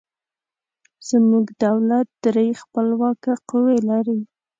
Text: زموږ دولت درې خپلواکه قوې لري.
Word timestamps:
زموږ 1.09 1.45
دولت 1.65 2.07
درې 2.25 2.47
خپلواکه 2.61 3.33
قوې 3.49 3.77
لري. 3.89 4.19